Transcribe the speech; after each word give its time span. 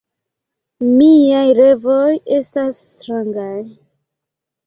Miaj 1.01 1.43
revoj 1.59 2.15
estas 2.37 2.79
strangaj. 2.93 3.59